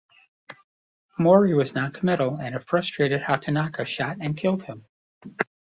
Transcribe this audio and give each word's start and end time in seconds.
Mori 1.19 1.53
was 1.53 1.75
non-committal 1.75 2.39
and 2.41 2.55
a 2.55 2.59
frustrated 2.59 3.21
Hatanaka 3.21 3.85
shot 3.85 4.17
and 4.19 4.35
killed 4.35 4.63
him. 4.63 4.87